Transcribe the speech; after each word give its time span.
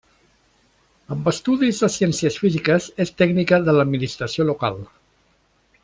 Amb 1.15 1.29
estudis 1.31 1.81
de 1.85 1.89
ciències 1.97 2.39
físiques, 2.45 2.87
és 3.07 3.13
tècnica 3.23 3.61
de 3.69 3.77
l'Administració 3.79 4.49
Local. 4.53 4.83